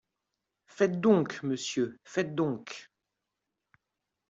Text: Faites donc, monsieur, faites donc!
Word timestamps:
Faites 0.65 0.99
donc, 0.99 1.43
monsieur, 1.43 1.99
faites 2.05 2.33
donc! 2.33 2.89